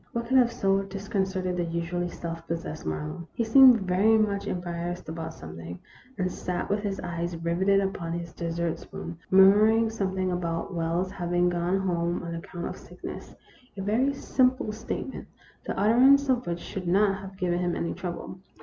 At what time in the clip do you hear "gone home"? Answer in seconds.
11.49-12.23